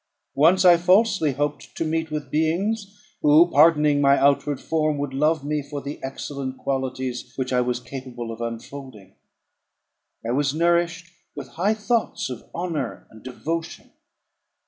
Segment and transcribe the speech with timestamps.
[0.33, 5.45] Once I falsely hoped to meet with beings, who, pardoning my outward form, would love
[5.45, 9.13] me for the excellent qualities which I was capable of unfolding.
[10.27, 13.91] I was nourished with high thoughts of honour and devotion.